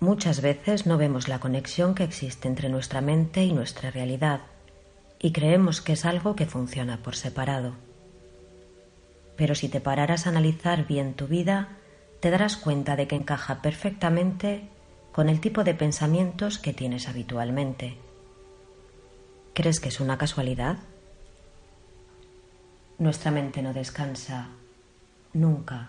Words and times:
Muchas 0.00 0.42
veces 0.42 0.86
no 0.86 0.98
vemos 0.98 1.26
la 1.26 1.40
conexión 1.40 1.94
que 1.94 2.04
existe 2.04 2.48
entre 2.48 2.68
nuestra 2.68 3.00
mente 3.00 3.44
y 3.44 3.52
nuestra 3.52 3.90
realidad 3.90 4.40
y 5.18 5.32
creemos 5.32 5.80
que 5.80 5.94
es 5.94 6.04
algo 6.04 6.36
que 6.36 6.44
funciona 6.44 6.98
por 7.02 7.16
separado. 7.16 7.72
Pero 9.36 9.54
si 9.54 9.68
te 9.68 9.80
pararas 9.80 10.26
a 10.26 10.30
analizar 10.30 10.86
bien 10.86 11.14
tu 11.14 11.26
vida, 11.26 11.78
te 12.20 12.30
darás 12.30 12.56
cuenta 12.58 12.94
de 12.94 13.08
que 13.08 13.16
encaja 13.16 13.62
perfectamente 13.62 14.68
con 15.12 15.30
el 15.30 15.40
tipo 15.40 15.64
de 15.64 15.74
pensamientos 15.74 16.58
que 16.58 16.74
tienes 16.74 17.08
habitualmente. 17.08 17.96
¿Crees 19.54 19.80
que 19.80 19.88
es 19.88 20.00
una 20.00 20.18
casualidad? 20.18 20.76
Nuestra 22.98 23.30
mente 23.30 23.62
no 23.62 23.72
descansa 23.72 24.48
nunca. 25.32 25.88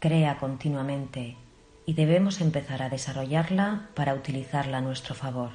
Crea 0.00 0.38
continuamente 0.38 1.36
y 1.88 1.94
debemos 1.94 2.42
empezar 2.42 2.82
a 2.82 2.90
desarrollarla 2.90 3.88
para 3.94 4.12
utilizarla 4.12 4.76
a 4.76 4.80
nuestro 4.82 5.14
favor. 5.14 5.52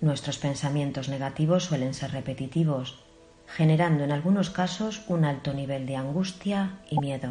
Nuestros 0.00 0.38
pensamientos 0.38 1.08
negativos 1.08 1.64
suelen 1.64 1.92
ser 1.92 2.12
repetitivos, 2.12 3.02
generando 3.48 4.04
en 4.04 4.12
algunos 4.12 4.50
casos 4.50 5.02
un 5.08 5.24
alto 5.24 5.52
nivel 5.52 5.86
de 5.86 5.96
angustia 5.96 6.78
y 6.88 7.00
miedo. 7.00 7.30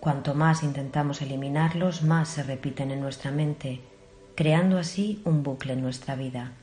Cuanto 0.00 0.34
más 0.34 0.64
intentamos 0.64 1.22
eliminarlos, 1.22 2.02
más 2.02 2.30
se 2.30 2.42
repiten 2.42 2.90
en 2.90 3.00
nuestra 3.00 3.30
mente, 3.30 3.82
creando 4.34 4.78
así 4.78 5.22
un 5.24 5.44
bucle 5.44 5.74
en 5.74 5.82
nuestra 5.82 6.16
vida. 6.16 6.54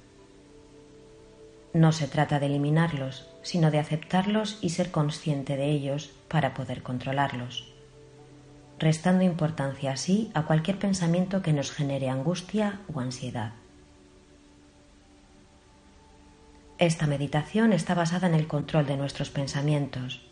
No 1.71 1.93
se 1.93 2.09
trata 2.09 2.37
de 2.41 2.47
eliminarlos, 2.47 3.29
sino 3.45 3.69
de 3.69 3.77
aceptarlos 3.77 4.57
y 4.61 4.71
ser 4.71 4.89
consciente 4.89 5.55
de 5.55 5.69
ellos 5.69 6.11
para 6.27 6.55
poder 6.55 6.81
controlarlos, 6.81 7.71
restando 8.79 9.23
importancia 9.23 9.91
así 9.91 10.31
a 10.33 10.41
cualquier 10.45 10.79
pensamiento 10.79 11.43
que 11.43 11.53
nos 11.53 11.71
genere 11.71 12.09
angustia 12.09 12.81
o 12.91 12.99
ansiedad. 12.99 13.53
Esta 16.79 17.05
meditación 17.05 17.71
está 17.71 17.93
basada 17.93 18.27
en 18.27 18.33
el 18.33 18.47
control 18.47 18.87
de 18.87 18.97
nuestros 18.97 19.29
pensamientos. 19.29 20.25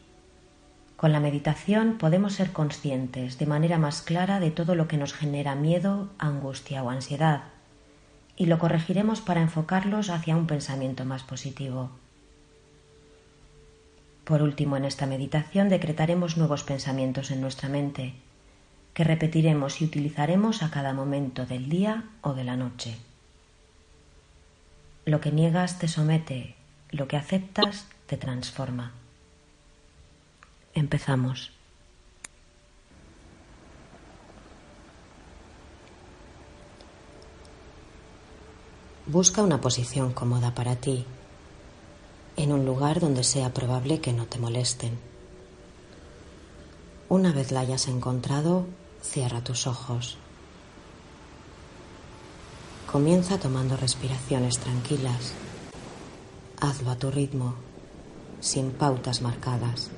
Con 0.97 1.11
la 1.11 1.19
meditación 1.19 1.99
podemos 1.99 2.33
ser 2.33 2.51
conscientes 2.51 3.37
de 3.37 3.45
manera 3.45 3.77
más 3.77 4.01
clara 4.01 4.39
de 4.39 4.49
todo 4.49 4.73
lo 4.73 4.87
que 4.87 4.97
nos 4.97 5.13
genera 5.13 5.53
miedo, 5.53 6.09
angustia 6.17 6.83
o 6.83 6.89
ansiedad 6.89 7.43
y 8.35 8.47
lo 8.47 8.57
corregiremos 8.57 9.21
para 9.21 9.41
enfocarlos 9.41 10.09
hacia 10.09 10.35
un 10.35 10.47
pensamiento 10.47 11.05
más 11.05 11.21
positivo. 11.21 11.91
Por 14.23 14.41
último, 14.41 14.77
en 14.77 14.85
esta 14.85 15.05
meditación 15.05 15.69
decretaremos 15.69 16.37
nuevos 16.37 16.63
pensamientos 16.63 17.31
en 17.31 17.41
nuestra 17.41 17.67
mente, 17.67 18.13
que 18.93 19.03
repetiremos 19.03 19.81
y 19.81 19.85
utilizaremos 19.85 20.63
a 20.63 20.71
cada 20.71 20.93
momento 20.93 21.45
del 21.45 21.67
día 21.67 22.05
o 22.21 22.33
de 22.33 22.43
la 22.43 22.55
noche. 22.55 22.95
Lo 25.05 25.19
que 25.19 25.31
niegas 25.31 25.79
te 25.79 25.87
somete, 25.87 26.55
lo 26.91 27.07
que 27.07 27.17
aceptas 27.17 27.87
te 28.05 28.15
transforma. 28.15 28.93
Empezamos. 30.73 31.51
Busca 39.05 39.41
una 39.41 39.59
posición 39.59 40.13
cómoda 40.13 40.55
para 40.55 40.77
ti, 40.77 41.05
en 42.35 42.51
un 42.51 42.65
lugar 42.65 42.99
donde 42.99 43.23
sea 43.23 43.53
probable 43.53 44.01
que 44.01 44.13
no 44.13 44.25
te 44.25 44.39
molesten. 44.39 44.97
Una 47.09 47.31
vez 47.31 47.51
la 47.51 47.59
hayas 47.59 47.87
encontrado, 47.87 48.65
cierra 49.01 49.43
tus 49.43 49.67
ojos. 49.67 50.17
Comienza 52.91 53.37
tomando 53.39 53.77
respiraciones 53.77 54.57
tranquilas. 54.59 55.33
Hazlo 56.59 56.91
a 56.91 56.95
tu 56.95 57.11
ritmo, 57.11 57.55
sin 58.39 58.71
pautas 58.71 59.21
marcadas. 59.21 59.89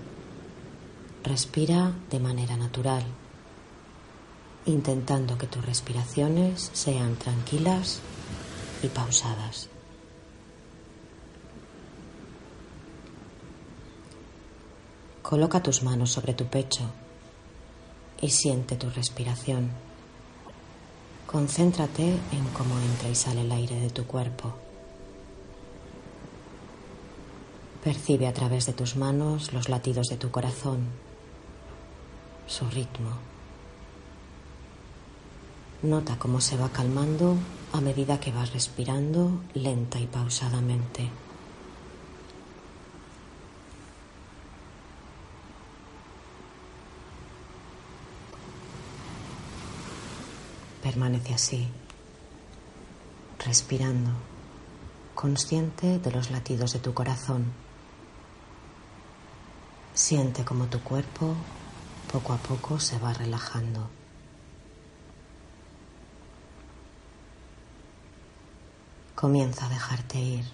Respira 1.23 1.94
de 2.09 2.19
manera 2.19 2.57
natural, 2.57 3.03
intentando 4.66 5.38
que 5.38 5.47
tus 5.47 5.66
respiraciones 5.66 6.69
sean 6.73 7.16
tranquilas 7.16 8.00
y 8.84 8.88
pausadas. 8.88 9.69
Coloca 15.28 15.63
tus 15.63 15.81
manos 15.81 16.12
sobre 16.12 16.36
tu 16.36 16.46
pecho 16.46 16.84
y 18.22 18.30
siente 18.30 18.75
tu 18.75 18.91
respiración. 18.91 19.72
Concéntrate 21.25 22.03
en 22.03 22.46
cómo 22.56 22.78
entra 22.78 23.09
y 23.09 23.16
sale 23.16 23.41
el 23.41 23.52
aire 23.52 23.80
de 23.80 23.90
tu 23.90 24.06
cuerpo. 24.06 24.53
Percibe 27.84 28.28
a 28.28 28.34
través 28.34 28.68
de 28.68 28.74
tus 28.74 28.97
manos 28.97 29.52
los 29.52 29.68
latidos 29.68 30.09
de 30.09 30.18
tu 30.18 30.30
corazón, 30.30 30.90
su 32.46 32.69
ritmo. 32.69 33.09
Nota 35.81 36.19
cómo 36.19 36.40
se 36.40 36.56
va 36.56 36.69
calmando 36.69 37.35
a 37.74 37.81
medida 37.81 38.19
que 38.19 38.31
vas 38.31 38.53
respirando 38.53 39.41
lenta 39.56 40.00
y 40.00 40.06
pausadamente. 40.06 41.25
Permanece 50.85 51.34
así, 51.34 51.68
respirando, 53.44 54.12
consciente 55.16 55.97
de 55.97 56.12
los 56.12 56.29
latidos 56.29 56.73
de 56.73 56.79
tu 56.79 56.94
corazón. 56.94 57.51
Siente 59.96 60.46
como 60.46 60.68
tu 60.68 60.81
cuerpo 60.81 61.35
poco 62.13 62.34
a 62.34 62.38
poco 62.38 62.79
se 62.79 63.00
va 63.00 63.13
relajando. 63.13 63.90
Comienza 69.16 69.66
a 69.66 69.69
dejarte 69.69 70.19
ir. 70.19 70.46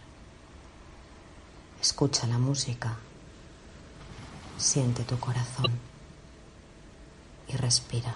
Escucha 1.82 2.26
la 2.28 2.38
música. 2.38 2.96
Siente 4.58 5.04
tu 5.04 5.20
corazón 5.20 5.78
y 7.50 7.58
respira. 7.58 8.16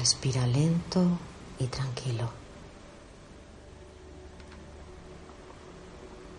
Respira 0.00 0.46
lento 0.46 1.18
y 1.58 1.66
tranquilo. 1.66 2.30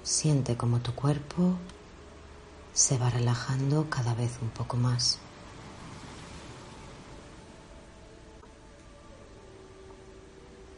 Siente 0.02 0.58
como 0.58 0.80
tu 0.80 0.96
cuerpo 0.96 1.58
se 2.74 2.98
va 2.98 3.12
relajando 3.12 3.88
cada 3.88 4.16
vez 4.16 4.32
un 4.42 4.50
poco 4.50 4.78
más. 4.78 5.20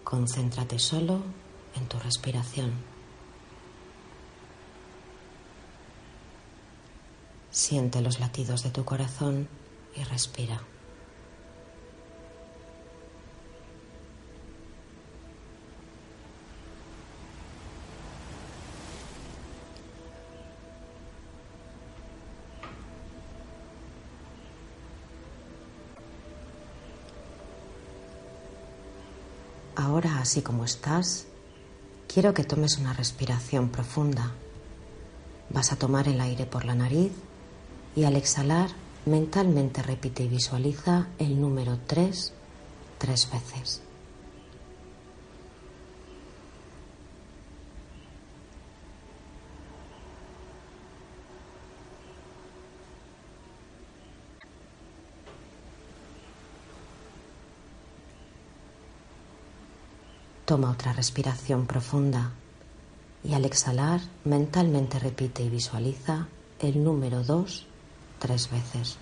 Concéntrate 0.04 0.78
solo 0.78 1.22
en 1.78 1.88
tu 1.88 1.98
respiración. 2.00 2.74
Siente 7.50 8.02
los 8.02 8.20
latidos 8.20 8.62
de 8.62 8.72
tu 8.72 8.84
corazón 8.84 9.48
y 9.96 10.04
respira. 10.04 10.73
Así 30.24 30.42
como 30.42 30.66
estás, 30.66 31.28
quiero 32.08 32.34
que 32.34 32.44
tomes 32.44 32.78
una 32.80 32.94
respiración 32.94 33.70
profunda. 33.70 34.32
Vas 35.50 35.72
a 35.72 35.76
tomar 35.76 36.08
el 36.08 36.20
aire 36.20 36.46
por 36.46 36.66
la 36.66 36.76
nariz 36.76 37.12
y 37.96 38.06
al 38.06 38.16
exhalar 38.16 38.70
mentalmente 39.06 39.84
repite 39.84 40.24
y 40.24 40.30
visualiza 40.30 41.08
el 41.20 41.40
número 41.40 41.78
3 41.86 42.34
tres 42.98 43.30
veces. 43.30 43.82
Toma 60.46 60.72
otra 60.72 60.92
respiración 60.92 61.66
profunda 61.68 62.32
y 63.24 63.34
al 63.34 63.46
exhalar 63.46 64.02
mentalmente 64.26 65.00
repite 65.00 65.42
y 65.42 65.50
visualiza 65.50 66.28
el 66.60 66.84
número 66.84 67.24
2 67.24 67.66
tres 68.20 68.50
veces. 68.52 68.98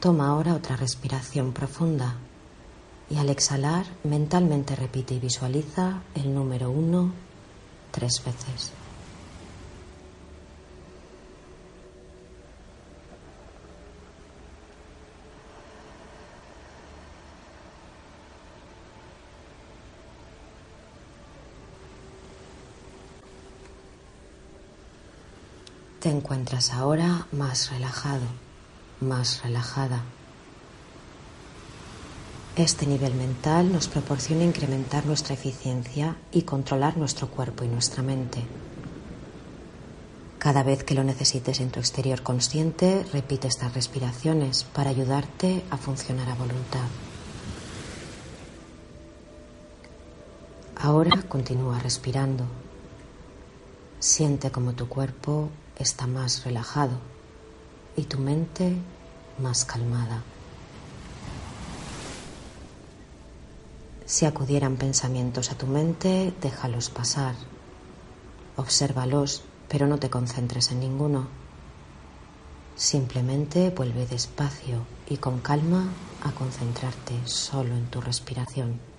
Toma 0.00 0.28
ahora 0.28 0.54
otra 0.54 0.76
respiración 0.76 1.52
profunda 1.52 2.16
y 3.08 3.18
al 3.18 3.30
exhalar 3.30 3.86
mentalmente 4.04 4.74
repite 4.76 5.14
y 5.14 5.20
visualiza 5.20 6.02
el 6.14 6.34
número 6.34 6.70
uno 6.70 7.12
tres 7.90 8.22
veces. 8.24 8.72
Te 26.00 26.10
encuentras 26.10 26.72
ahora 26.72 27.26
más 27.32 27.70
relajado 27.70 28.26
más 29.00 29.42
relajada. 29.42 30.02
Este 32.56 32.86
nivel 32.86 33.14
mental 33.14 33.70
nos 33.70 33.86
proporciona 33.86 34.42
incrementar 34.42 35.04
nuestra 35.04 35.34
eficiencia 35.34 36.16
y 36.32 36.42
controlar 36.42 36.96
nuestro 36.96 37.28
cuerpo 37.28 37.64
y 37.64 37.68
nuestra 37.68 38.02
mente. 38.02 38.42
Cada 40.38 40.62
vez 40.62 40.82
que 40.82 40.94
lo 40.94 41.04
necesites 41.04 41.60
en 41.60 41.70
tu 41.70 41.80
exterior 41.80 42.22
consciente, 42.22 43.04
repite 43.12 43.46
estas 43.46 43.74
respiraciones 43.74 44.64
para 44.64 44.88
ayudarte 44.88 45.64
a 45.70 45.76
funcionar 45.76 46.30
a 46.30 46.34
voluntad. 46.34 46.88
Ahora 50.76 51.10
continúa 51.28 51.78
respirando. 51.78 52.44
Siente 53.98 54.50
como 54.50 54.72
tu 54.72 54.88
cuerpo 54.88 55.50
está 55.78 56.06
más 56.06 56.42
relajado 56.44 57.00
y 57.98 58.04
tu 58.04 58.16
mente 58.16 58.76
más 59.38 59.66
calmada. 59.66 60.22
Si 64.06 64.24
acudieran 64.24 64.76
pensamientos 64.76 65.50
a 65.50 65.58
tu 65.58 65.66
mente, 65.66 66.32
déjalos 66.40 66.90
pasar. 66.90 67.34
Obsérvalos, 68.56 69.42
pero 69.68 69.88
no 69.88 69.98
te 69.98 70.10
concentres 70.10 70.70
en 70.70 70.78
ninguno. 70.78 71.26
Simplemente 72.76 73.70
vuelve 73.70 74.06
despacio 74.06 74.86
y 75.10 75.16
con 75.16 75.40
calma 75.40 75.88
a 76.22 76.30
concentrarte 76.30 77.14
solo 77.24 77.74
en 77.74 77.86
tu 77.86 78.00
respiración. 78.00 78.95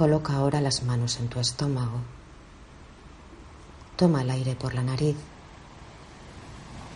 Coloca 0.00 0.32
ahora 0.32 0.62
las 0.62 0.82
manos 0.82 1.20
en 1.20 1.28
tu 1.28 1.40
estómago. 1.40 2.00
Toma 3.96 4.22
el 4.22 4.30
aire 4.30 4.56
por 4.56 4.72
la 4.72 4.82
nariz. 4.82 5.14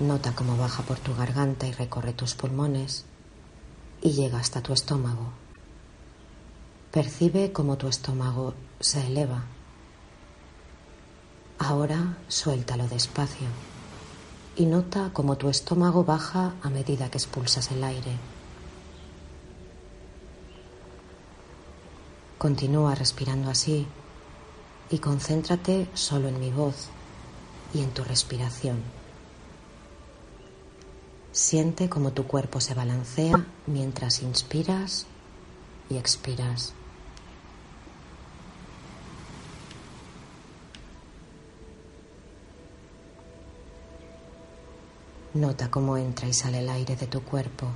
Nota 0.00 0.34
cómo 0.34 0.56
baja 0.56 0.82
por 0.84 0.98
tu 1.00 1.14
garganta 1.14 1.66
y 1.66 1.72
recorre 1.72 2.14
tus 2.14 2.34
pulmones 2.34 3.04
y 4.00 4.12
llega 4.12 4.38
hasta 4.38 4.62
tu 4.62 4.72
estómago. 4.72 5.34
Percibe 6.92 7.52
cómo 7.52 7.76
tu 7.76 7.88
estómago 7.88 8.54
se 8.80 9.06
eleva. 9.06 9.44
Ahora 11.58 12.16
suéltalo 12.28 12.88
despacio 12.88 13.48
y 14.56 14.64
nota 14.64 15.10
cómo 15.12 15.36
tu 15.36 15.50
estómago 15.50 16.04
baja 16.04 16.54
a 16.62 16.70
medida 16.70 17.10
que 17.10 17.18
expulsas 17.18 17.70
el 17.70 17.84
aire. 17.84 18.16
Continúa 22.44 22.94
respirando 22.94 23.48
así 23.48 23.86
y 24.90 24.98
concéntrate 24.98 25.88
solo 25.94 26.28
en 26.28 26.38
mi 26.38 26.50
voz 26.50 26.90
y 27.72 27.80
en 27.80 27.90
tu 27.92 28.04
respiración. 28.04 28.82
Siente 31.32 31.88
cómo 31.88 32.12
tu 32.12 32.26
cuerpo 32.26 32.60
se 32.60 32.74
balancea 32.74 33.46
mientras 33.66 34.20
inspiras 34.20 35.06
y 35.88 35.96
expiras. 35.96 36.74
Nota 45.32 45.70
cómo 45.70 45.96
entra 45.96 46.28
y 46.28 46.34
sale 46.34 46.58
el 46.58 46.68
aire 46.68 46.94
de 46.94 47.06
tu 47.06 47.22
cuerpo. 47.22 47.68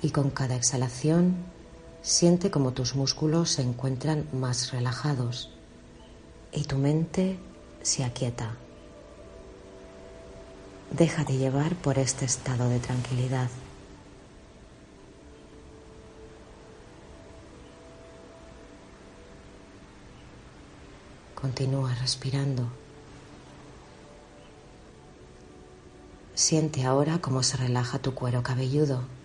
Y 0.00 0.12
con 0.12 0.30
cada 0.30 0.56
exhalación 0.56 1.57
Siente 2.02 2.50
como 2.50 2.72
tus 2.72 2.94
músculos 2.94 3.50
se 3.50 3.62
encuentran 3.62 4.28
más 4.32 4.72
relajados 4.72 5.50
y 6.52 6.64
tu 6.64 6.78
mente 6.78 7.38
se 7.82 8.04
aquieta. 8.04 8.56
Déjate 10.90 11.36
llevar 11.36 11.74
por 11.76 11.98
este 11.98 12.24
estado 12.24 12.68
de 12.68 12.78
tranquilidad. 12.78 13.50
Continúa 21.34 21.94
respirando. 21.94 22.68
Siente 26.34 26.84
ahora 26.84 27.20
cómo 27.20 27.42
se 27.42 27.56
relaja 27.56 27.98
tu 27.98 28.14
cuero 28.14 28.42
cabelludo. 28.42 29.17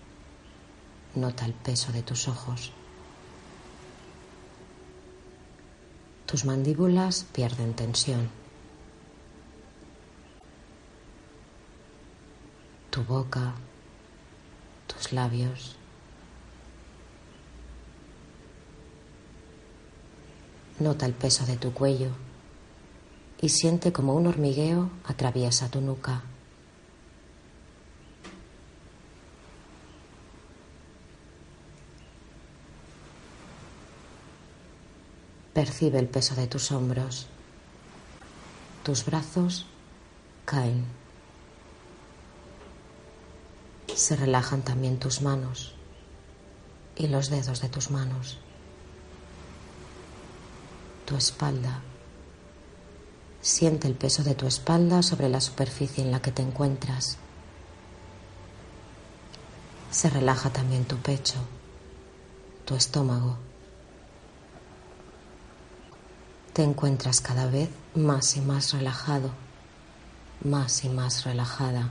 Nota 1.14 1.44
el 1.44 1.52
peso 1.52 1.92
de 1.92 2.02
tus 2.02 2.26
ojos. 2.26 2.72
Tus 6.26 6.44
mandíbulas 6.44 7.24
pierden 7.32 7.74
tensión. 7.74 8.28
Tu 12.90 13.04
boca, 13.04 13.54
tus 14.88 15.12
labios. 15.12 15.76
Nota 20.80 21.06
el 21.06 21.12
peso 21.12 21.46
de 21.46 21.56
tu 21.56 21.72
cuello 21.72 22.10
y 23.40 23.50
siente 23.50 23.92
como 23.92 24.14
un 24.14 24.26
hormigueo 24.26 24.90
atraviesa 25.04 25.68
tu 25.68 25.80
nuca. 25.80 26.24
Percibe 35.54 36.00
el 36.00 36.08
peso 36.08 36.34
de 36.34 36.48
tus 36.48 36.72
hombros. 36.72 37.28
Tus 38.82 39.04
brazos 39.04 39.66
caen. 40.44 40.84
Se 43.94 44.16
relajan 44.16 44.62
también 44.62 44.98
tus 44.98 45.22
manos 45.22 45.76
y 46.96 47.06
los 47.06 47.30
dedos 47.30 47.60
de 47.60 47.68
tus 47.68 47.92
manos. 47.92 48.38
Tu 51.06 51.14
espalda. 51.14 51.82
Siente 53.40 53.86
el 53.86 53.94
peso 53.94 54.24
de 54.24 54.34
tu 54.34 54.48
espalda 54.48 55.04
sobre 55.04 55.28
la 55.28 55.40
superficie 55.40 56.02
en 56.02 56.10
la 56.10 56.20
que 56.20 56.32
te 56.32 56.42
encuentras. 56.42 57.16
Se 59.92 60.10
relaja 60.10 60.50
también 60.50 60.84
tu 60.84 60.96
pecho, 60.96 61.36
tu 62.64 62.74
estómago 62.74 63.38
te 66.54 66.62
encuentras 66.62 67.20
cada 67.20 67.46
vez 67.46 67.68
más 67.96 68.36
y 68.36 68.40
más 68.40 68.72
relajado, 68.72 69.30
más 70.44 70.84
y 70.84 70.88
más 70.88 71.24
relajada. 71.24 71.90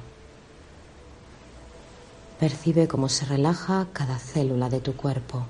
Percibe 2.39 2.87
cómo 2.87 3.09
se 3.09 3.25
relaja 3.25 3.87
cada 3.91 4.17
célula 4.17 4.69
de 4.69 4.79
tu 4.79 4.95
cuerpo. 4.95 5.45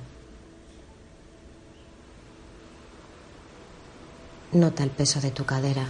Nota 4.52 4.84
el 4.84 4.90
peso 4.90 5.22
de 5.22 5.30
tu 5.30 5.46
cadera, 5.46 5.86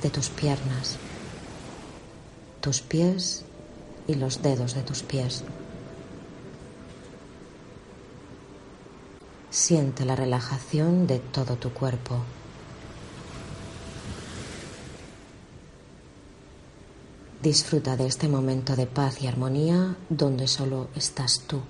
de 0.00 0.10
tus 0.10 0.28
piernas, 0.28 0.96
tus 2.60 2.82
pies 2.82 3.44
y 4.06 4.14
los 4.14 4.42
dedos 4.42 4.74
de 4.74 4.82
tus 4.84 5.02
pies. 5.02 5.42
Siente 9.54 10.04
la 10.04 10.16
relajación 10.16 11.06
de 11.06 11.20
todo 11.20 11.54
tu 11.54 11.72
cuerpo. 11.72 12.24
Disfruta 17.40 17.96
de 17.96 18.08
este 18.08 18.26
momento 18.26 18.74
de 18.74 18.88
paz 18.88 19.22
y 19.22 19.28
armonía 19.28 19.94
donde 20.08 20.48
solo 20.48 20.88
estás 20.96 21.42
tú, 21.46 21.60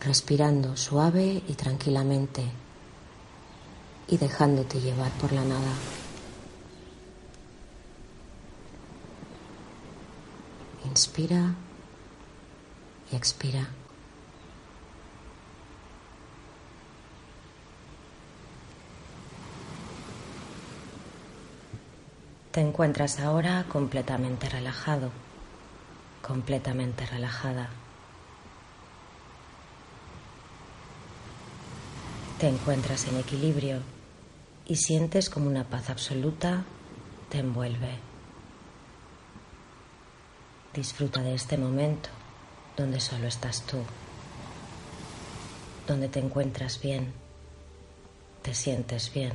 respirando 0.00 0.74
suave 0.78 1.42
y 1.46 1.52
tranquilamente 1.52 2.42
y 4.08 4.16
dejándote 4.16 4.80
llevar 4.80 5.12
por 5.18 5.30
la 5.32 5.44
nada. 5.44 5.74
Inspira 10.86 11.54
y 13.12 13.16
expira. 13.16 13.81
Te 22.52 22.60
encuentras 22.60 23.18
ahora 23.18 23.64
completamente 23.66 24.46
relajado, 24.46 25.10
completamente 26.20 27.06
relajada. 27.06 27.70
Te 32.38 32.48
encuentras 32.48 33.08
en 33.08 33.16
equilibrio 33.16 33.78
y 34.66 34.76
sientes 34.76 35.30
como 35.30 35.46
una 35.46 35.64
paz 35.64 35.88
absoluta 35.88 36.64
te 37.30 37.38
envuelve. 37.38 37.96
Disfruta 40.74 41.22
de 41.22 41.34
este 41.34 41.56
momento 41.56 42.10
donde 42.76 43.00
solo 43.00 43.28
estás 43.28 43.62
tú, 43.62 43.78
donde 45.86 46.08
te 46.08 46.18
encuentras 46.18 46.78
bien, 46.82 47.14
te 48.42 48.52
sientes 48.52 49.10
bien. 49.14 49.32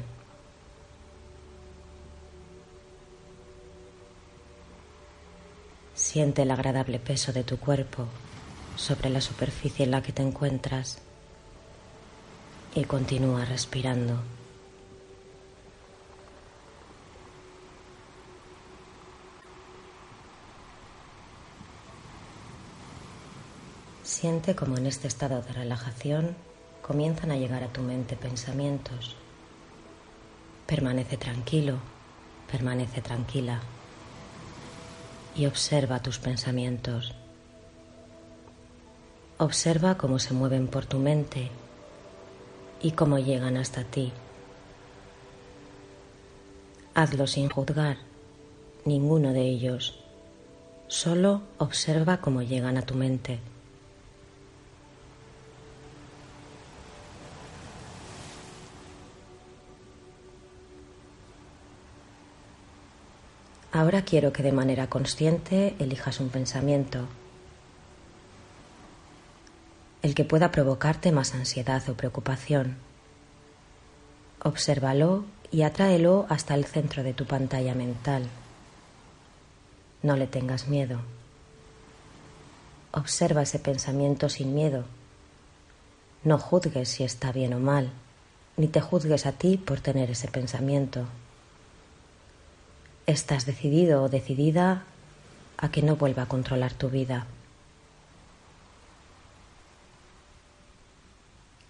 Siente 6.10 6.44
el 6.44 6.52
agradable 6.52 7.00
peso 7.00 7.34
de 7.34 7.44
tu 7.44 7.58
cuerpo 7.58 8.06
sobre 8.78 9.10
la 9.10 9.20
superficie 9.20 9.84
en 9.84 9.92
la 9.92 10.02
que 10.02 10.14
te 10.14 10.22
encuentras 10.22 11.00
y 12.76 12.86
continúa 12.86 13.44
respirando. 13.44 14.22
Siente 24.02 24.56
como 24.56 24.78
en 24.78 24.86
este 24.86 25.10
estado 25.10 25.42
de 25.42 25.52
relajación 25.52 26.38
comienzan 26.82 27.32
a 27.32 27.36
llegar 27.36 27.66
a 27.66 27.74
tu 27.74 27.82
mente 27.82 28.16
pensamientos. 28.16 29.18
Permanece 30.68 31.18
tranquilo, 31.18 31.80
permanece 32.50 33.02
tranquila 33.02 33.60
y 35.38 35.46
observa 35.46 36.02
tus 36.02 36.18
pensamientos. 36.18 37.14
Observa 39.38 39.96
cómo 39.96 40.18
se 40.18 40.34
mueven 40.34 40.68
por 40.68 40.88
tu 40.88 40.98
mente 40.98 41.52
y 42.82 42.92
cómo 42.92 43.20
llegan 43.20 43.56
hasta 43.56 43.84
ti. 43.84 44.12
Hazlo 46.96 47.28
sin 47.28 47.50
juzgar 47.50 47.98
ninguno 48.84 49.32
de 49.34 49.42
ellos. 49.42 50.00
Solo 50.88 51.42
observa 51.60 52.18
cómo 52.18 52.42
llegan 52.42 52.78
a 52.78 52.82
tu 52.82 52.96
mente. 52.96 53.40
Ahora 63.78 64.02
quiero 64.02 64.34
que 64.34 64.42
de 64.42 64.52
manera 64.52 64.88
consciente 64.88 65.76
elijas 65.78 66.20
un 66.20 66.30
pensamiento, 66.30 67.06
el 70.02 70.16
que 70.16 70.26
pueda 70.26 70.50
provocarte 70.50 71.12
más 71.12 71.36
ansiedad 71.36 71.88
o 71.88 71.94
preocupación. 71.94 72.78
Obsérvalo 74.42 75.26
y 75.52 75.62
atráelo 75.62 76.26
hasta 76.28 76.56
el 76.56 76.66
centro 76.66 77.04
de 77.04 77.14
tu 77.14 77.26
pantalla 77.26 77.76
mental. 77.76 78.28
No 80.02 80.16
le 80.16 80.26
tengas 80.26 80.68
miedo. 80.68 81.02
Observa 82.94 83.44
ese 83.44 83.60
pensamiento 83.60 84.28
sin 84.28 84.56
miedo. 84.56 84.86
No 86.24 86.40
juzgues 86.40 86.90
si 86.90 87.04
está 87.04 87.32
bien 87.32 87.54
o 87.54 87.60
mal, 87.60 87.92
ni 88.56 88.70
te 88.70 88.82
juzgues 88.82 89.28
a 89.28 89.34
ti 89.34 89.58
por 89.58 89.82
tener 89.82 90.10
ese 90.10 90.30
pensamiento. 90.30 91.06
Estás 93.08 93.46
decidido 93.46 94.04
o 94.04 94.10
decidida 94.10 94.84
a 95.56 95.72
que 95.72 95.82
no 95.82 95.96
vuelva 95.96 96.24
a 96.24 96.28
controlar 96.28 96.74
tu 96.74 96.90
vida. 96.90 97.26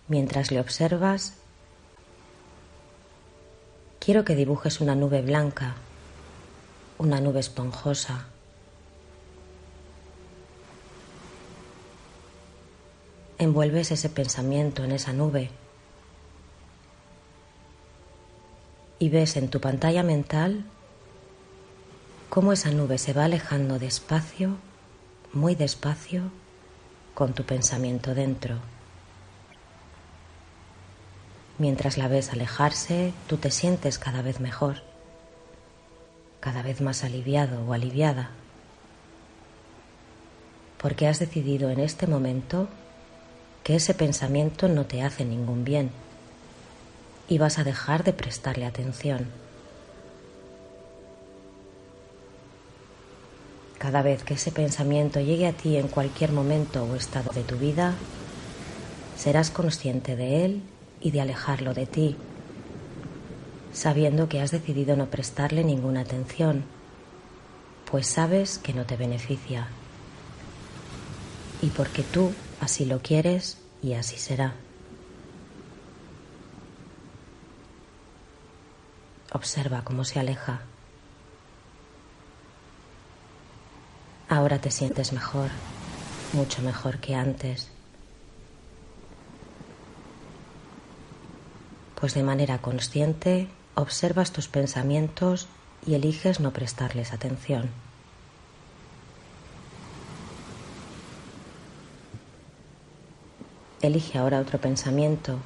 Mientras 0.07 0.49
le 0.49 0.59
observas, 0.59 1.35
quiero 3.99 4.25
que 4.25 4.33
dibujes 4.33 4.81
una 4.81 4.95
nube 4.95 5.21
blanca, 5.21 5.75
una 6.97 7.21
nube 7.21 7.41
esponjosa. 7.41 8.25
Envuelves 13.37 13.91
ese 13.91 14.09
pensamiento 14.09 14.83
en 14.83 14.91
esa 14.91 15.13
nube 15.13 15.51
y 18.97 19.09
ves 19.09 19.37
en 19.37 19.49
tu 19.51 19.61
pantalla 19.61 20.01
mental 20.01 20.65
cómo 22.29 22.53
esa 22.53 22.71
nube 22.71 22.97
se 22.97 23.13
va 23.13 23.25
alejando 23.25 23.79
despacio, 23.79 24.57
muy 25.33 25.55
despacio, 25.55 26.31
con 27.13 27.33
tu 27.33 27.43
pensamiento 27.43 28.13
dentro. 28.13 28.57
Mientras 31.57 31.97
la 31.97 32.07
ves 32.07 32.31
alejarse, 32.31 33.13
tú 33.27 33.37
te 33.37 33.49
sientes 33.49 33.97
cada 33.97 34.21
vez 34.21 34.39
mejor, 34.39 34.83
cada 36.39 36.61
vez 36.61 36.81
más 36.81 37.03
aliviado 37.03 37.65
o 37.65 37.73
aliviada, 37.73 38.29
porque 40.77 41.07
has 41.07 41.17
decidido 41.17 41.71
en 41.71 41.79
este 41.79 42.05
momento 42.05 42.67
que 43.63 43.75
ese 43.75 43.95
pensamiento 43.95 44.67
no 44.67 44.85
te 44.85 45.01
hace 45.01 45.25
ningún 45.25 45.63
bien 45.63 45.89
y 47.27 47.39
vas 47.39 47.57
a 47.57 47.63
dejar 47.63 48.03
de 48.03 48.13
prestarle 48.13 48.65
atención. 48.65 49.46
Cada 53.79 54.01
vez 54.01 54.23
que 54.23 54.33
ese 54.33 54.51
pensamiento 54.51 55.19
llegue 55.19 55.47
a 55.47 55.53
ti 55.53 55.77
en 55.77 55.87
cualquier 55.87 56.31
momento 56.31 56.83
o 56.83 56.95
estado 56.95 57.31
de 57.33 57.43
tu 57.43 57.55
vida, 57.57 57.93
serás 59.15 59.51
consciente 59.51 60.15
de 60.15 60.45
él 60.45 60.61
y 60.99 61.11
de 61.11 61.21
alejarlo 61.21 61.73
de 61.73 61.85
ti, 61.85 62.15
sabiendo 63.71 64.27
que 64.29 64.41
has 64.41 64.49
decidido 64.49 64.95
no 64.95 65.05
prestarle 65.07 65.63
ninguna 65.63 66.01
atención, 66.01 66.63
pues 67.91 68.07
sabes 68.07 68.57
que 68.57 68.73
no 68.73 68.83
te 68.85 68.95
beneficia. 68.95 69.67
Y 71.61 71.67
porque 71.67 72.01
tú 72.01 72.31
así 72.61 72.85
lo 72.85 72.99
quieres 72.99 73.57
y 73.83 73.93
así 73.93 74.17
será. 74.17 74.55
Observa 79.31 79.83
cómo 79.83 80.03
se 80.03 80.19
aleja. 80.19 80.61
Ahora 84.29 84.59
te 84.59 84.71
sientes 84.71 85.13
mejor, 85.13 85.49
mucho 86.33 86.61
mejor 86.61 86.97
que 86.97 87.15
antes. 87.15 87.69
Pues 91.95 92.13
de 92.13 92.23
manera 92.23 92.57
consciente 92.57 93.47
observas 93.75 94.33
tus 94.33 94.49
pensamientos 94.49 95.47
y 95.85 95.95
eliges 95.95 96.41
no 96.41 96.51
prestarles 96.51 97.13
atención. 97.13 97.69
Elige 103.81 104.17
ahora 104.17 104.41
otro 104.41 104.59
pensamiento 104.59 105.39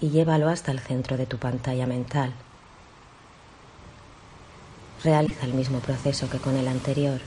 y 0.00 0.10
llévalo 0.10 0.48
hasta 0.48 0.70
el 0.70 0.78
centro 0.78 1.16
de 1.16 1.26
tu 1.26 1.38
pantalla 1.38 1.86
mental. 1.86 2.32
Realiza 5.02 5.44
el 5.44 5.54
mismo 5.54 5.80
proceso 5.80 6.30
que 6.30 6.38
con 6.38 6.56
el 6.56 6.68
anterior. 6.68 7.20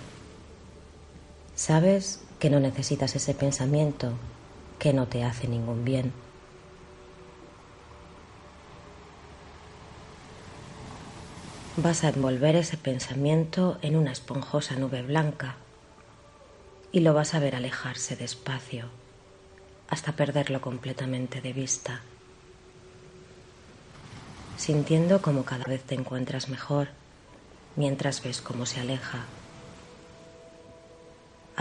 Sabes 1.56 2.20
que 2.40 2.50
no 2.50 2.60
necesitas 2.60 3.16
ese 3.16 3.34
pensamiento 3.34 4.14
que 4.80 4.94
no 4.94 5.08
te 5.08 5.24
hace 5.24 5.48
ningún 5.48 5.86
bien. 5.86 6.12
Vas 11.78 12.04
a 12.04 12.10
envolver 12.10 12.56
ese 12.56 12.78
pensamiento 12.78 13.78
en 13.82 13.96
una 13.96 14.12
esponjosa 14.12 14.76
nube 14.76 15.04
blanca 15.04 15.56
y 16.92 17.00
lo 17.00 17.14
vas 17.14 17.34
a 17.34 17.40
ver 17.40 17.56
alejarse 17.56 18.16
despacio, 18.16 18.86
hasta 19.88 20.12
perderlo 20.14 20.62
completamente 20.62 21.42
de 21.42 21.54
vista, 21.54 22.02
sintiendo 24.58 25.22
como 25.22 25.46
cada 25.46 25.64
vez 25.66 25.84
te 25.84 25.96
encuentras 25.96 26.50
mejor 26.50 26.90
mientras 27.76 28.22
ves 28.24 28.42
cómo 28.42 28.66
se 28.66 28.80
aleja. 28.80 29.41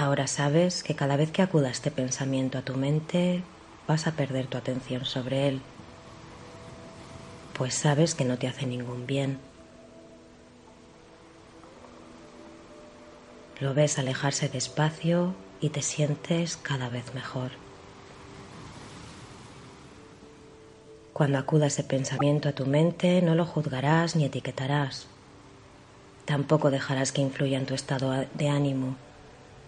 Ahora 0.00 0.26
sabes 0.26 0.82
que 0.82 0.94
cada 0.94 1.18
vez 1.18 1.30
que 1.30 1.42
acuda 1.42 1.68
este 1.68 1.90
pensamiento 1.90 2.56
a 2.56 2.62
tu 2.62 2.74
mente 2.74 3.42
vas 3.86 4.06
a 4.06 4.12
perder 4.12 4.46
tu 4.46 4.56
atención 4.56 5.04
sobre 5.04 5.46
él, 5.46 5.60
pues 7.52 7.74
sabes 7.74 8.14
que 8.14 8.24
no 8.24 8.38
te 8.38 8.48
hace 8.48 8.64
ningún 8.64 9.06
bien. 9.06 9.36
Lo 13.60 13.74
ves 13.74 13.98
alejarse 13.98 14.48
despacio 14.48 15.34
y 15.60 15.68
te 15.68 15.82
sientes 15.82 16.56
cada 16.56 16.88
vez 16.88 17.14
mejor. 17.14 17.50
Cuando 21.12 21.36
acuda 21.36 21.66
ese 21.66 21.84
pensamiento 21.84 22.48
a 22.48 22.52
tu 22.52 22.64
mente, 22.64 23.20
no 23.20 23.34
lo 23.34 23.44
juzgarás 23.44 24.16
ni 24.16 24.24
etiquetarás. 24.24 25.08
Tampoco 26.24 26.70
dejarás 26.70 27.12
que 27.12 27.20
influya 27.20 27.58
en 27.58 27.66
tu 27.66 27.74
estado 27.74 28.12
de 28.32 28.48
ánimo, 28.48 28.96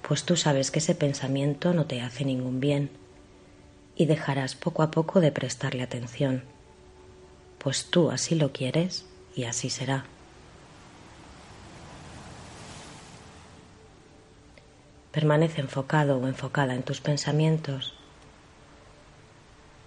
pues 0.07 0.25
tú 0.25 0.37
sabes 0.37 0.71
que 0.71 0.81
ese 0.81 0.95
pensamiento 0.95 1.73
no 1.73 1.87
te 1.87 2.01
hace 2.01 2.25
ningún 2.25 2.61
bien 2.61 2.91
y 3.97 4.07
dejarás 4.07 4.55
poco 4.55 4.83
a 4.83 4.91
poco 4.91 5.21
de 5.21 5.33
prestarle 5.33 5.83
atención, 5.83 6.43
pues 7.59 7.87
tú 7.87 8.11
así 8.11 8.35
lo 8.35 8.53
quieres 8.53 9.07
y 9.37 9.45
así 9.45 9.71
será. 9.71 10.05
Permanece 15.13 15.61
enfocado 15.61 16.19
o 16.19 16.27
enfocada 16.27 16.75
en 16.75 16.83
tus 16.83 17.01
pensamientos. 17.01 17.95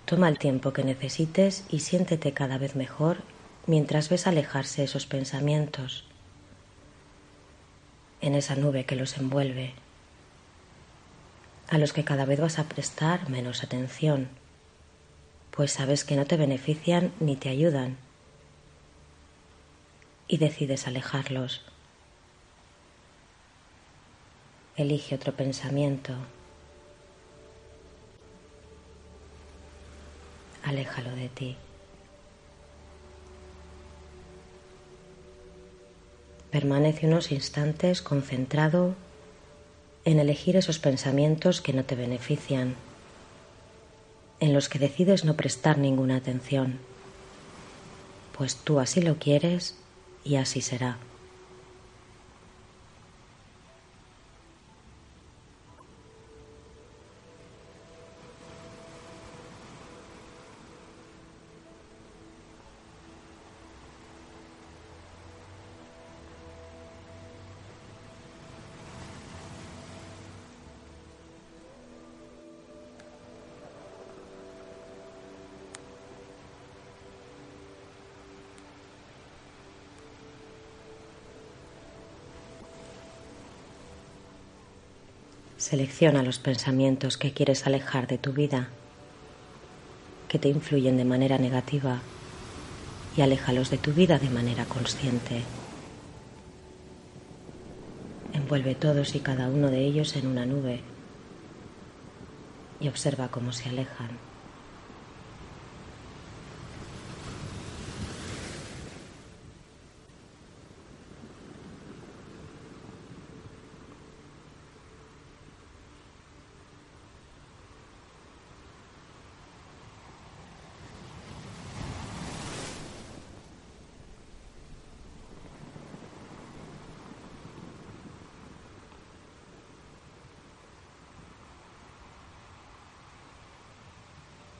Toma 0.06 0.30
el 0.30 0.38
tiempo 0.38 0.72
que 0.72 0.84
necesites 0.84 1.66
y 1.70 1.80
siéntete 1.80 2.32
cada 2.32 2.60
vez 2.60 2.76
mejor 2.76 3.18
mientras 3.66 4.10
ves 4.10 4.28
alejarse 4.28 4.84
esos 4.84 5.08
pensamientos 5.08 6.06
en 8.22 8.36
esa 8.36 8.56
nube 8.56 8.86
que 8.86 8.96
los 8.96 9.18
envuelve, 9.18 9.74
a 11.70 11.78
los 11.78 11.94
que 11.94 12.04
cada 12.04 12.26
vez 12.26 12.40
vas 12.40 12.60
a 12.60 12.66
prestar 12.66 13.30
menos 13.30 13.64
atención, 13.64 14.30
pues 15.52 15.72
sabes 15.72 16.04
que 16.04 16.16
no 16.16 16.26
te 16.26 16.38
benefician 16.38 17.12
ni 17.20 17.36
te 17.36 17.50
ayudan 17.50 17.98
y 20.28 20.38
decides 20.38 20.88
alejarlos. 20.88 21.62
Elige 24.76 25.16
otro 25.16 25.34
pensamiento. 25.34 26.14
Aléjalo 30.64 31.12
de 31.12 31.30
ti. 31.30 31.58
Permanece 36.52 37.08
unos 37.08 37.32
instantes 37.32 38.02
concentrado 38.02 38.96
en 40.06 40.20
elegir 40.20 40.56
esos 40.56 40.80
pensamientos 40.80 41.62
que 41.62 41.74
no 41.74 41.84
te 41.84 41.96
benefician, 41.96 42.76
en 44.40 44.54
los 44.54 44.70
que 44.70 44.80
decides 44.80 45.26
no 45.26 45.36
prestar 45.36 45.78
ninguna 45.78 46.16
atención, 46.16 46.80
pues 48.38 48.56
tú 48.56 48.80
así 48.80 49.02
lo 49.02 49.16
quieres 49.18 49.76
y 50.24 50.36
así 50.36 50.62
será. 50.62 50.98
Selecciona 85.66 86.22
los 86.22 86.38
pensamientos 86.38 87.18
que 87.18 87.32
quieres 87.32 87.66
alejar 87.66 88.06
de 88.06 88.20
tu 88.20 88.34
vida, 88.34 88.68
que 90.28 90.38
te 90.38 90.48
influyen 90.48 90.96
de 90.96 91.06
manera 91.06 91.40
negativa, 91.40 92.04
y 93.18 93.22
aléjalos 93.22 93.72
de 93.72 93.80
tu 93.80 93.92
vida 93.92 94.20
de 94.20 94.30
manera 94.30 94.66
consciente. 94.66 95.42
Envuelve 98.32 98.76
todos 98.76 99.16
y 99.16 99.22
cada 99.22 99.48
uno 99.48 99.72
de 99.72 99.80
ellos 99.80 100.16
en 100.16 100.28
una 100.28 100.46
nube 100.46 100.82
y 102.80 102.88
observa 102.88 103.30
cómo 103.30 103.52
se 103.52 103.68
alejan. 103.68 104.35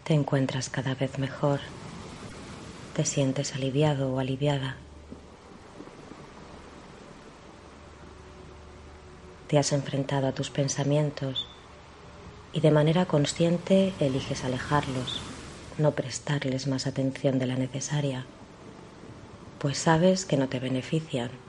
Te 0.06 0.14
encuentras 0.14 0.70
cada 0.70 0.94
vez 0.94 1.18
mejor. 1.18 1.62
Te 2.94 3.06
sientes 3.06 3.56
aliviado 3.56 4.14
o 4.14 4.20
aliviada. 4.20 4.78
Te 9.48 9.58
has 9.58 9.72
enfrentado 9.72 10.28
a 10.28 10.34
tus 10.34 10.52
pensamientos 10.52 11.48
y 12.52 12.62
de 12.62 12.70
manera 12.70 13.08
consciente 13.08 13.96
eliges 14.00 14.44
alejarlos, 14.44 15.24
no 15.80 15.96
prestarles 15.96 16.68
más 16.68 16.86
atención 16.86 17.40
de 17.40 17.48
la 17.48 17.56
necesaria, 17.56 18.28
pues 19.58 19.80
sabes 19.80 20.28
que 20.28 20.38
no 20.38 20.50
te 20.50 20.60
benefician 20.60 21.45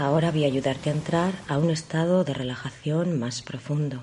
Ahora 0.00 0.30
voy 0.30 0.44
a 0.44 0.46
ayudarte 0.46 0.88
a 0.88 0.94
entrar 0.94 1.34
a 1.46 1.58
un 1.58 1.68
estado 1.68 2.24
de 2.24 2.32
relajación 2.32 3.18
más 3.18 3.42
profundo, 3.42 4.00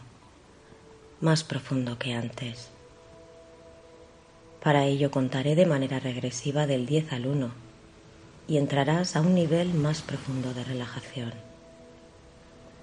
más 1.21 1.43
profundo 1.43 1.97
que 1.97 2.13
antes. 2.13 2.69
Para 4.63 4.85
ello 4.85 5.09
contaré 5.09 5.55
de 5.55 5.65
manera 5.65 5.99
regresiva 5.99 6.67
del 6.67 6.85
10 6.85 7.13
al 7.13 7.25
1 7.25 7.49
y 8.47 8.57
entrarás 8.57 9.15
a 9.15 9.21
un 9.21 9.33
nivel 9.33 9.73
más 9.73 10.03
profundo 10.03 10.53
de 10.53 10.63
relajación, 10.65 11.33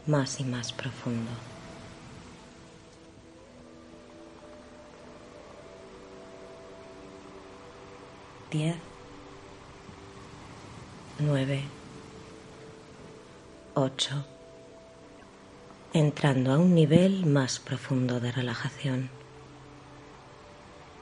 más 0.08 0.40
y 0.40 0.44
más 0.44 0.72
profundo. 0.72 1.30
10 8.50 8.74
9 11.20 11.83
8. 13.76 14.24
Entrando 15.94 16.52
a 16.52 16.58
un 16.58 16.76
nivel 16.76 17.26
más 17.26 17.58
profundo 17.58 18.20
de 18.20 18.30
relajación. 18.30 19.10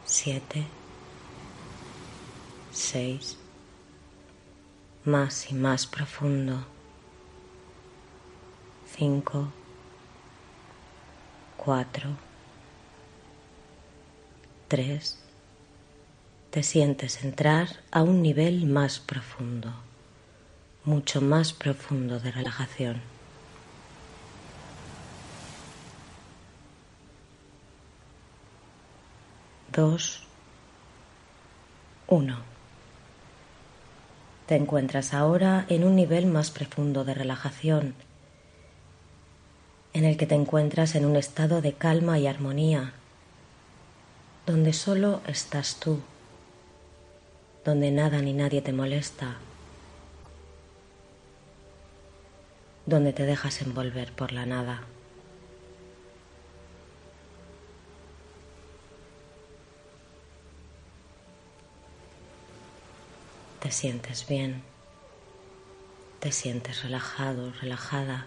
7. 0.07 0.65
6. 2.73 3.37
Más 5.05 5.51
y 5.51 5.55
más 5.55 5.87
profundo. 5.87 6.65
5. 8.97 9.53
4. 11.59 12.09
3. 14.69 15.19
Te 16.51 16.63
sientes 16.63 17.23
entrar 17.23 17.69
a 17.91 18.03
un 18.03 18.23
nivel 18.23 18.65
más 18.65 18.99
profundo 18.99 19.92
mucho 20.85 21.21
más 21.21 21.53
profundo 21.53 22.19
de 22.19 22.33
relajación. 22.33 23.01
Dos, 29.73 30.23
uno. 32.09 32.39
Te 34.47 34.57
encuentras 34.57 35.15
ahora 35.15 35.65
en 35.69 35.85
un 35.85 35.97
nivel 35.97 36.27
más 36.27 36.51
profundo 36.51 37.05
de 37.05 37.15
relajación 37.15 37.95
en 39.93 40.05
el 40.05 40.17
que 40.17 40.27
te 40.27 40.35
encuentras 40.35 40.95
en 40.95 41.05
un 41.05 41.17
estado 41.17 41.61
de 41.61 41.75
calma 41.75 42.19
y 42.19 42.27
armonía, 42.27 42.93
donde 44.47 44.73
solo 44.73 45.21
estás 45.27 45.77
tú, 45.81 46.01
donde 47.65 47.91
nada 47.91 48.21
ni 48.23 48.33
nadie 48.33 48.63
te 48.63 48.73
molesta, 48.73 49.37
donde 52.87 53.13
te 53.13 53.25
dejas 53.25 53.63
envolver 53.63 54.13
por 54.13 54.33
la 54.33 54.47
nada. 54.47 54.83
Te 63.61 63.71
sientes 63.71 64.27
bien, 64.27 64.63
te 66.19 66.33
sientes 66.33 66.83
relajado, 66.83 67.53
relajada. 67.61 68.27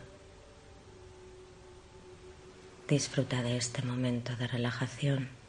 Disfruta 2.87 3.41
de 3.41 3.57
este 3.57 3.81
momento 3.81 4.35
de 4.37 4.47
relajación. 4.47 5.44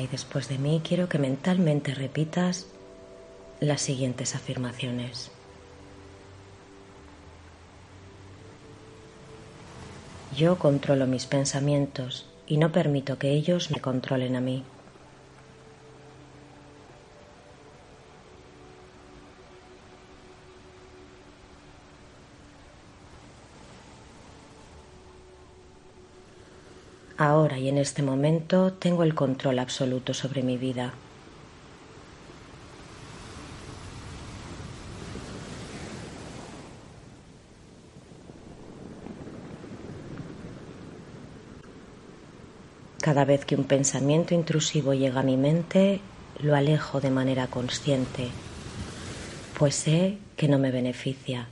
Y 0.00 0.06
después 0.06 0.48
de 0.48 0.58
mí 0.58 0.80
quiero 0.86 1.08
que 1.08 1.18
mentalmente 1.18 1.94
repitas 1.94 2.66
las 3.60 3.80
siguientes 3.80 4.34
afirmaciones. 4.34 5.30
Yo 10.36 10.58
controlo 10.58 11.06
mis 11.06 11.26
pensamientos 11.26 12.26
y 12.46 12.56
no 12.56 12.72
permito 12.72 13.18
que 13.18 13.32
ellos 13.32 13.70
me 13.70 13.80
controlen 13.80 14.36
a 14.36 14.40
mí. 14.40 14.64
Ahora 27.20 27.58
y 27.58 27.68
en 27.68 27.76
este 27.76 28.02
momento 28.02 28.72
tengo 28.72 29.02
el 29.02 29.14
control 29.14 29.58
absoluto 29.58 30.14
sobre 30.14 30.42
mi 30.42 30.56
vida. 30.56 30.94
Cada 43.02 43.26
vez 43.26 43.44
que 43.44 43.54
un 43.54 43.64
pensamiento 43.64 44.32
intrusivo 44.32 44.94
llega 44.94 45.20
a 45.20 45.22
mi 45.22 45.36
mente, 45.36 46.00
lo 46.38 46.56
alejo 46.56 47.02
de 47.02 47.10
manera 47.10 47.48
consciente, 47.48 48.28
pues 49.58 49.74
sé 49.74 50.16
que 50.38 50.48
no 50.48 50.58
me 50.58 50.70
beneficia. 50.70 51.48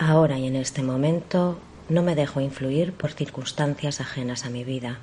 Ahora 0.00 0.37
y 0.37 0.37
en 0.48 0.56
este 0.56 0.82
momento 0.82 1.58
no 1.90 2.02
me 2.02 2.14
dejo 2.14 2.40
influir 2.40 2.94
por 2.94 3.12
circunstancias 3.12 4.00
ajenas 4.00 4.46
a 4.46 4.50
mi 4.50 4.64
vida. 4.64 4.98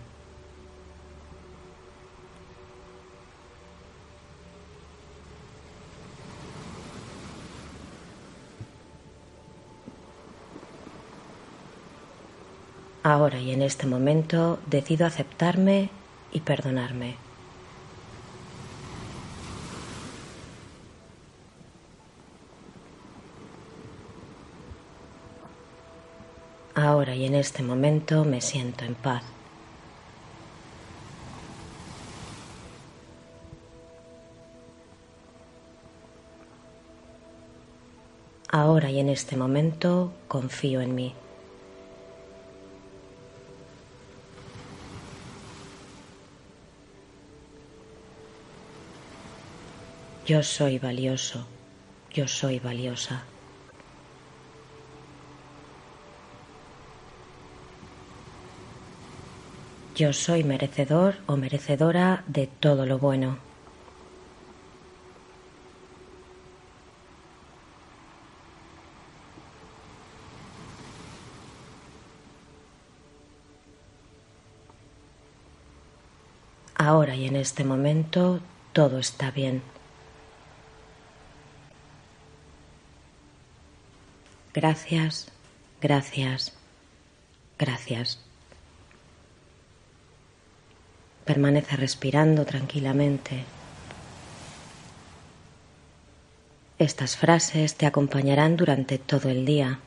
Ahora 13.03 13.39
y 13.39 13.51
en 13.51 13.61
este 13.61 13.85
momento 13.85 14.57
decido 14.65 15.05
aceptarme 15.05 15.89
y 16.33 16.39
perdonarme. 16.39 17.24
Ahora 26.95 27.13
y 27.13 27.25
en 27.25 27.35
este 27.35 27.61
momento 27.61 28.23
me 28.23 28.39
siento 28.39 28.85
en 28.85 28.95
paz. 28.95 29.21
Ahora 38.49 38.89
y 38.89 39.01
en 39.01 39.09
este 39.09 39.35
momento 39.35 40.13
confío 40.29 40.79
en 40.79 40.95
mí. 40.95 41.13
Yo 50.25 50.41
soy 50.43 50.79
valioso, 50.79 51.45
yo 52.13 52.25
soy 52.29 52.59
valiosa. 52.59 53.34
Yo 59.95 60.11
soy 60.11 60.43
merecedor 60.43 61.15
o 61.25 61.37
merecedora 61.37 62.25
de 62.27 62.47
todo 62.47 62.85
lo 62.85 62.99
bueno. 62.99 63.37
Ahora 76.75 77.15
y 77.15 77.25
en 77.25 77.37
este 77.37 77.63
momento 77.63 78.41
todo 78.73 78.99
está 78.99 79.31
bien. 79.31 79.61
Gracias, 84.53 85.31
gracias, 85.81 86.51
gracias. 87.57 88.24
Permanece 91.25 91.75
respirando 91.75 92.45
tranquilamente. 92.45 93.43
Estas 96.77 97.17
frases 97.17 97.75
te 97.75 97.85
acompañarán 97.85 98.57
durante 98.57 98.97
todo 98.97 99.29
el 99.29 99.45
día 99.45 99.79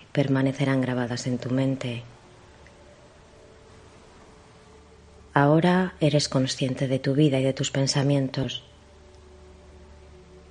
y 0.00 0.04
permanecerán 0.12 0.80
grabadas 0.80 1.26
en 1.26 1.38
tu 1.38 1.50
mente. 1.50 2.02
Ahora 5.34 5.94
eres 6.00 6.28
consciente 6.28 6.88
de 6.88 6.98
tu 6.98 7.14
vida 7.14 7.38
y 7.38 7.44
de 7.44 7.52
tus 7.52 7.70
pensamientos 7.70 8.64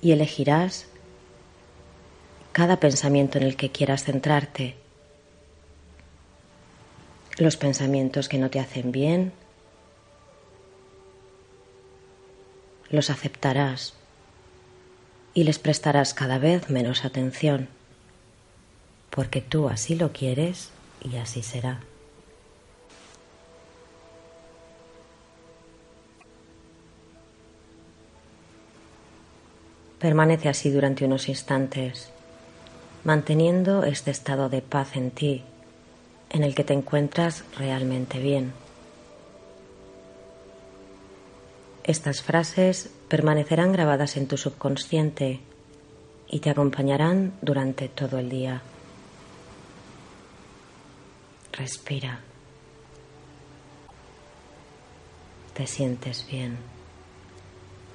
y 0.01 0.11
elegirás 0.11 0.87
cada 2.51 2.79
pensamiento 2.79 3.37
en 3.37 3.43
el 3.43 3.55
que 3.55 3.71
quieras 3.71 4.03
centrarte. 4.03 4.75
Los 7.37 7.57
pensamientos 7.57 8.27
que 8.27 8.37
no 8.37 8.49
te 8.49 8.59
hacen 8.59 8.91
bien, 8.91 9.31
los 12.89 13.09
aceptarás 13.09 13.93
y 15.33 15.43
les 15.43 15.59
prestarás 15.59 16.13
cada 16.13 16.39
vez 16.39 16.69
menos 16.69 17.05
atención, 17.05 17.67
porque 19.09 19.41
tú 19.41 19.69
así 19.69 19.95
lo 19.95 20.11
quieres 20.11 20.69
y 21.01 21.17
así 21.17 21.43
será. 21.43 21.79
Permanece 29.99 30.47
así 30.47 30.69
durante 30.69 31.05
unos 31.05 31.27
instantes 31.27 32.09
manteniendo 33.03 33.83
este 33.83 34.11
estado 34.11 34.49
de 34.49 34.61
paz 34.61 34.95
en 34.95 35.11
ti, 35.11 35.43
en 36.29 36.43
el 36.43 36.55
que 36.55 36.63
te 36.63 36.73
encuentras 36.73 37.43
realmente 37.57 38.19
bien. 38.19 38.53
Estas 41.89 42.21
frases 42.21 42.91
permanecerán 43.07 43.71
grabadas 43.71 44.15
en 44.15 44.27
tu 44.27 44.37
subconsciente 44.37 45.39
y 46.27 46.39
te 46.39 46.51
acompañarán 46.51 47.33
durante 47.41 47.89
todo 47.89 48.19
el 48.19 48.29
día. 48.29 48.61
Respira. 51.51 52.19
Te 55.55 55.65
sientes 55.65 56.27
bien. 56.29 56.59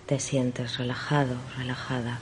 Te 0.07 0.18
sientes 0.18 0.76
relajado, 0.76 1.37
relajada. 1.57 2.18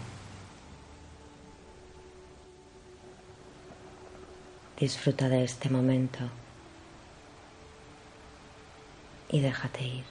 Disfruta 4.78 5.30
de 5.30 5.42
este 5.42 5.70
momento 5.70 6.18
y 9.30 9.40
déjate 9.40 9.84
ir. 9.84 10.04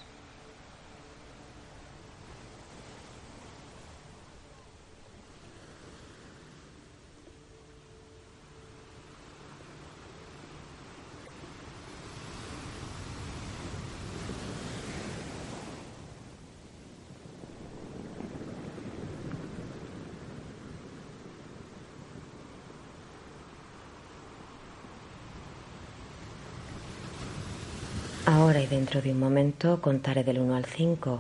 Ahora 28.32 28.61
y 28.61 28.61
dentro 28.72 29.02
de 29.02 29.12
un 29.12 29.20
momento 29.20 29.82
contaré 29.82 30.24
del 30.24 30.40
1 30.40 30.56
al 30.56 30.64
5, 30.64 31.20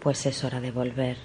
pues 0.00 0.24
es 0.24 0.42
hora 0.42 0.58
de 0.58 0.70
volver. 0.70 1.18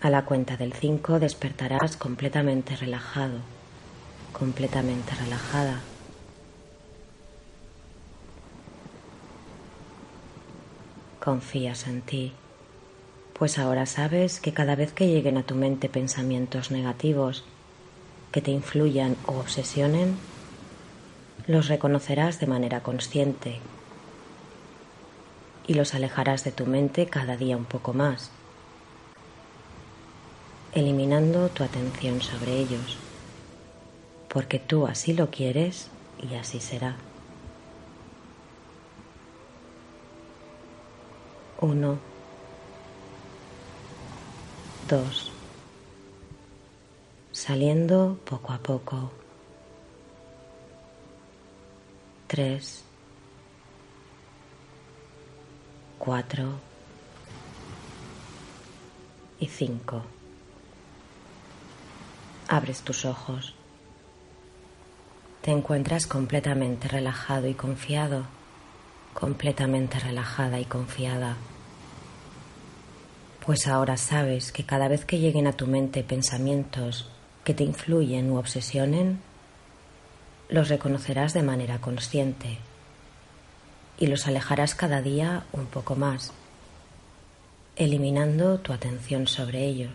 A 0.00 0.08
la 0.08 0.24
cuenta 0.24 0.56
del 0.56 0.72
5 0.72 1.20
despertarás 1.20 1.98
completamente 1.98 2.74
relajado, 2.74 3.40
completamente 4.32 5.14
relajada. 5.14 5.80
Confías 11.20 11.86
en 11.86 12.00
ti, 12.00 12.32
pues 13.38 13.58
ahora 13.58 13.84
sabes 13.84 14.40
que 14.40 14.54
cada 14.54 14.74
vez 14.74 14.94
que 14.94 15.08
lleguen 15.08 15.36
a 15.36 15.42
tu 15.42 15.54
mente 15.54 15.90
pensamientos 15.90 16.70
negativos 16.70 17.44
que 18.32 18.40
te 18.40 18.52
influyan 18.52 19.16
o 19.26 19.32
obsesionen, 19.32 20.16
los 21.48 21.68
reconocerás 21.68 22.40
de 22.40 22.46
manera 22.46 22.82
consciente 22.82 23.62
y 25.62 25.72
los 25.72 25.94
alejarás 25.94 26.44
de 26.44 26.52
tu 26.52 26.66
mente 26.66 27.06
cada 27.06 27.38
día 27.38 27.56
un 27.56 27.64
poco 27.64 27.94
más, 27.94 28.30
eliminando 30.72 31.48
tu 31.48 31.64
atención 31.64 32.20
sobre 32.20 32.52
ellos, 32.58 32.98
porque 34.28 34.58
tú 34.58 34.86
así 34.86 35.14
lo 35.14 35.30
quieres 35.30 35.90
y 36.18 36.34
así 36.34 36.60
será. 36.60 36.98
Uno, 41.56 41.98
dos, 44.86 45.32
saliendo 47.32 48.18
poco 48.26 48.52
a 48.52 48.58
poco 48.62 49.27
tres, 52.28 52.84
cuatro 55.98 56.60
y 59.40 59.46
cinco. 59.46 60.02
Abres 62.48 62.82
tus 62.82 63.06
ojos. 63.06 63.54
Te 65.40 65.50
encuentras 65.52 66.06
completamente 66.06 66.86
relajado 66.88 67.48
y 67.48 67.54
confiado, 67.54 68.26
completamente 69.14 69.98
relajada 69.98 70.60
y 70.60 70.66
confiada. 70.66 71.36
Pues 73.46 73.66
ahora 73.66 73.96
sabes 73.96 74.52
que 74.52 74.64
cada 74.64 74.88
vez 74.88 75.06
que 75.06 75.18
lleguen 75.18 75.46
a 75.46 75.52
tu 75.52 75.66
mente 75.66 76.02
pensamientos 76.02 77.10
que 77.44 77.54
te 77.54 77.64
influyen 77.64 78.30
u 78.30 78.36
obsesionen, 78.36 79.22
los 80.48 80.68
reconocerás 80.68 81.34
de 81.34 81.42
manera 81.42 81.78
consciente 81.80 82.58
y 83.98 84.06
los 84.06 84.26
alejarás 84.26 84.74
cada 84.74 85.02
día 85.02 85.44
un 85.52 85.66
poco 85.66 85.96
más, 85.96 86.32
eliminando 87.76 88.58
tu 88.58 88.72
atención 88.72 89.26
sobre 89.26 89.66
ello, 89.66 89.90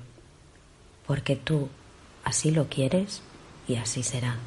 porque 1.07 1.35
tú 1.35 1.69
así 2.23 2.51
lo 2.51 2.67
quieres 2.67 3.21
y 3.67 3.75
así 3.75 4.03
será. 4.03 4.37